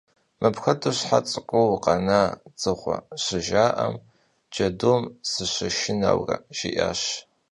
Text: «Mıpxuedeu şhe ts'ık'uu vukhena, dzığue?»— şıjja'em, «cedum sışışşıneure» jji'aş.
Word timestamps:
«Mıpxuedeu 0.41 0.93
şhe 0.97 1.19
ts'ık'uu 1.27 1.65
vukhena, 1.71 2.21
dzığue?»— 2.59 2.97
şıjja'em, 3.23 3.95
«cedum 4.53 5.01
sışışşıneure» 5.29 6.35
jji'aş. 6.57 7.01